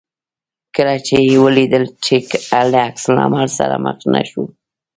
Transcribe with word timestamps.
کله 0.75 0.95
چې 1.05 1.15
یې 1.29 1.37
ولیدل 1.45 1.83
چې 2.05 2.15
له 2.71 2.77
عکس 2.87 3.03
العمل 3.11 3.45
سره 3.57 3.75
مخ 3.85 3.99
نه 4.13 4.21
شو. 4.29 4.43